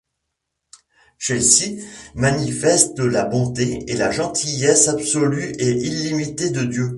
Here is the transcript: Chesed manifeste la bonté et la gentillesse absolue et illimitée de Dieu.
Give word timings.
Chesed 1.19 1.77
manifeste 2.15 2.97
la 2.97 3.23
bonté 3.25 3.83
et 3.87 3.95
la 3.95 4.09
gentillesse 4.09 4.87
absolue 4.87 5.51
et 5.59 5.73
illimitée 5.73 6.49
de 6.49 6.63
Dieu. 6.63 6.89